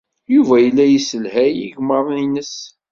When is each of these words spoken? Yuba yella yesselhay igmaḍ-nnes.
Yuba 0.33 0.55
yella 0.63 0.85
yesselhay 0.87 1.53
igmaḍ-nnes. 1.65 2.55